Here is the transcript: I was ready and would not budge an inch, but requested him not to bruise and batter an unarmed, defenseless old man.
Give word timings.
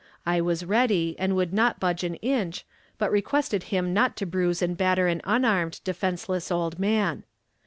I 0.25 0.41
was 0.41 0.65
ready 0.65 1.15
and 1.19 1.35
would 1.35 1.53
not 1.53 1.79
budge 1.79 2.03
an 2.03 2.15
inch, 2.15 2.65
but 2.97 3.11
requested 3.11 3.61
him 3.65 3.93
not 3.93 4.17
to 4.17 4.25
bruise 4.25 4.63
and 4.63 4.75
batter 4.75 5.05
an 5.07 5.21
unarmed, 5.25 5.79
defenseless 5.83 6.49
old 6.49 6.79
man. 6.79 7.23